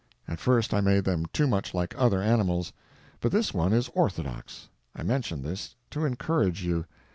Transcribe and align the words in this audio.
At 0.27 0.39
first 0.39 0.73
I 0.73 0.81
made 0.81 1.03
them 1.03 1.27
too 1.27 1.45
much 1.45 1.75
like 1.75 1.93
other 1.95 2.23
animals, 2.23 2.73
but 3.19 3.31
this 3.31 3.53
one 3.53 3.71
is 3.71 3.87
orthodox. 3.93 4.67
I 4.95 5.03
mention 5.03 5.43
this 5.43 5.75
to 5.91 6.05
encourage 6.05 6.63
you. 6.63 6.85